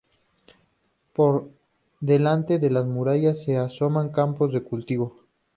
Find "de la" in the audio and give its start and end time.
2.57-2.81